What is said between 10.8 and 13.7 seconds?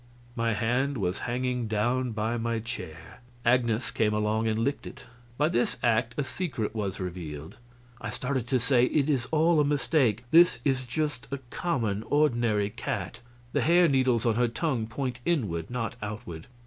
just a common, ordinary cat; the